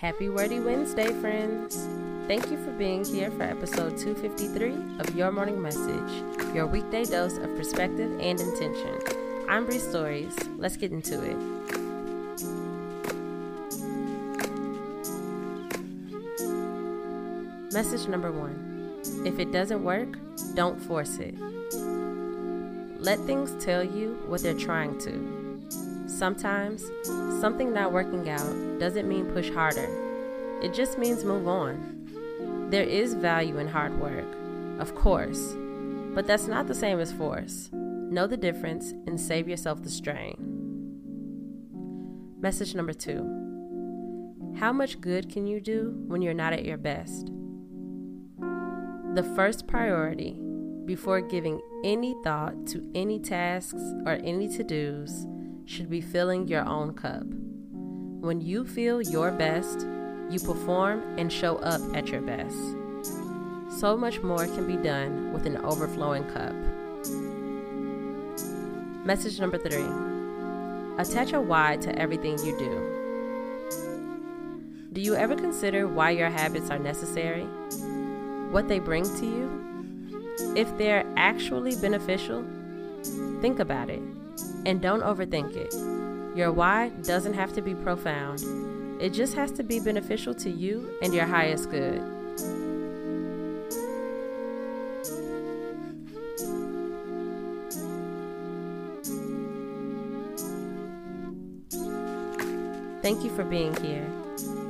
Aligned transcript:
Happy 0.00 0.30
Wordy 0.30 0.60
Wednesday, 0.60 1.12
friends! 1.20 1.86
Thank 2.26 2.50
you 2.50 2.56
for 2.64 2.70
being 2.70 3.04
here 3.04 3.30
for 3.30 3.42
episode 3.42 3.98
253 3.98 4.98
of 4.98 5.14
Your 5.14 5.30
Morning 5.30 5.60
Message, 5.60 6.24
your 6.54 6.66
weekday 6.66 7.04
dose 7.04 7.36
of 7.36 7.54
perspective 7.54 8.10
and 8.18 8.40
intention. 8.40 8.98
I'm 9.46 9.66
Bree 9.66 9.78
Stories. 9.78 10.34
Let's 10.56 10.78
get 10.78 10.90
into 10.90 11.22
it. 11.22 11.36
Message 17.70 18.08
number 18.08 18.32
one 18.32 19.26
If 19.26 19.38
it 19.38 19.52
doesn't 19.52 19.84
work, 19.84 20.16
don't 20.54 20.80
force 20.80 21.18
it. 21.18 21.34
Let 22.98 23.18
things 23.26 23.62
tell 23.62 23.84
you 23.84 24.18
what 24.28 24.42
they're 24.42 24.54
trying 24.54 24.98
to. 25.00 25.39
Sometimes, 26.20 26.84
something 27.40 27.72
not 27.72 27.94
working 27.94 28.28
out 28.28 28.78
doesn't 28.78 29.08
mean 29.08 29.24
push 29.32 29.48
harder, 29.48 29.88
it 30.62 30.74
just 30.74 30.98
means 30.98 31.24
move 31.24 31.48
on. 31.48 32.68
There 32.68 32.84
is 32.84 33.14
value 33.14 33.56
in 33.56 33.66
hard 33.66 33.98
work, 33.98 34.26
of 34.78 34.94
course, 34.94 35.54
but 36.14 36.26
that's 36.26 36.46
not 36.46 36.66
the 36.66 36.74
same 36.74 37.00
as 37.00 37.10
force. 37.10 37.70
Know 37.72 38.26
the 38.26 38.36
difference 38.36 38.90
and 39.06 39.18
save 39.18 39.48
yourself 39.48 39.82
the 39.82 39.88
strain. 39.88 40.36
Message 42.38 42.74
number 42.74 42.92
two 42.92 43.22
How 44.60 44.74
much 44.74 45.00
good 45.00 45.30
can 45.30 45.46
you 45.46 45.58
do 45.58 46.04
when 46.06 46.20
you're 46.20 46.34
not 46.34 46.52
at 46.52 46.66
your 46.66 46.76
best? 46.76 47.32
The 49.14 49.32
first 49.34 49.66
priority 49.66 50.38
before 50.84 51.22
giving 51.22 51.62
any 51.82 52.14
thought 52.22 52.66
to 52.66 52.86
any 52.94 53.18
tasks 53.20 53.82
or 54.04 54.20
any 54.22 54.48
to 54.48 54.62
dos 54.62 55.26
should 55.66 55.88
be 55.88 56.00
filling 56.00 56.48
your 56.48 56.66
own 56.66 56.94
cup. 56.94 57.24
When 58.20 58.40
you 58.40 58.66
feel 58.66 59.00
your 59.00 59.30
best, 59.30 59.86
you 60.30 60.38
perform 60.40 61.18
and 61.18 61.32
show 61.32 61.56
up 61.56 61.80
at 61.94 62.08
your 62.08 62.20
best. 62.20 62.56
So 63.80 63.96
much 63.96 64.20
more 64.20 64.46
can 64.46 64.66
be 64.66 64.76
done 64.76 65.32
with 65.32 65.46
an 65.46 65.56
overflowing 65.58 66.24
cup. 66.24 66.54
Message 69.06 69.40
number 69.40 69.58
three 69.58 69.86
attach 70.98 71.32
a 71.32 71.40
why 71.40 71.76
to 71.78 71.98
everything 71.98 72.38
you 72.44 72.58
do. 72.58 72.96
Do 74.92 75.00
you 75.00 75.14
ever 75.14 75.34
consider 75.34 75.88
why 75.88 76.10
your 76.10 76.28
habits 76.28 76.68
are 76.68 76.78
necessary? 76.78 77.44
What 78.50 78.68
they 78.68 78.80
bring 78.80 79.04
to 79.04 79.24
you? 79.24 79.48
If 80.56 80.76
they're 80.76 81.06
actually 81.16 81.76
beneficial, 81.76 82.44
think 83.40 83.60
about 83.60 83.88
it 83.88 84.02
and 84.66 84.80
don't 84.80 85.02
overthink 85.02 85.56
it. 85.56 85.74
Your 86.36 86.52
why 86.52 86.90
doesn't 87.02 87.34
have 87.34 87.52
to 87.54 87.62
be 87.62 87.74
profound, 87.74 88.42
it 89.00 89.10
just 89.10 89.34
has 89.34 89.50
to 89.52 89.62
be 89.62 89.80
beneficial 89.80 90.34
to 90.34 90.50
you 90.50 90.90
and 91.02 91.14
your 91.14 91.26
highest 91.26 91.70
good. 91.70 92.02
Thank 103.02 103.24
you 103.24 103.30
for 103.30 103.44
being 103.44 103.74
here. 103.82 104.06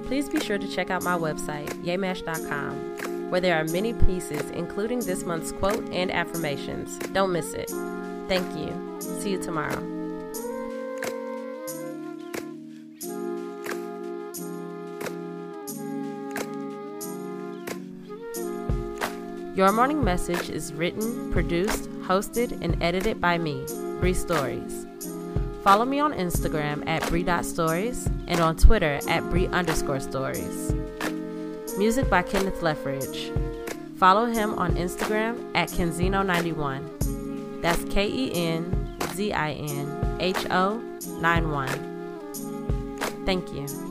Please 0.04 0.28
be 0.28 0.40
sure 0.40 0.58
to 0.58 0.68
check 0.68 0.90
out 0.90 1.02
my 1.02 1.18
website, 1.18 1.68
yamash.com 1.84 2.90
where 3.30 3.40
there 3.40 3.58
are 3.58 3.64
many 3.64 3.94
pieces, 3.94 4.50
including 4.50 5.00
this 5.00 5.24
month's 5.24 5.52
quote 5.52 5.88
and 5.90 6.10
affirmations. 6.10 6.98
Don't 7.12 7.32
miss 7.32 7.52
it. 7.54 7.70
Thank 8.30 8.56
you. 8.56 9.00
See 9.00 9.30
you 9.30 9.42
tomorrow. 9.42 9.80
Your 19.56 19.72
Morning 19.72 20.04
Message 20.04 20.48
is 20.48 20.72
written, 20.72 21.32
produced, 21.32 21.90
hosted, 22.02 22.52
and 22.62 22.80
edited 22.80 23.20
by 23.20 23.36
me, 23.36 23.66
Bree 23.98 24.14
Stories. 24.14 24.86
Follow 25.64 25.84
me 25.84 25.98
on 25.98 26.12
Instagram 26.12 26.86
at 26.86 27.04
Bree.stories 27.08 28.06
and 28.28 28.38
on 28.38 28.54
Twitter 28.54 29.00
at 29.08 29.28
Bree 29.30 29.48
underscore 29.48 29.98
stories. 29.98 30.72
Music 31.76 32.08
by 32.08 32.22
Kenneth 32.22 32.60
Leffridge. 32.60 33.36
Follow 33.96 34.26
him 34.26 34.56
on 34.56 34.76
Instagram 34.76 35.50
at 35.56 35.68
Kenzinho91. 35.70 37.19
That's 37.60 37.84
K 37.84 38.06
E 38.08 38.32
N 38.34 38.96
Z 39.14 39.32
I 39.32 39.52
N 39.52 40.16
H 40.20 40.46
O 40.50 40.80
91. 41.20 41.68
Thank 43.26 43.52
you. 43.52 43.89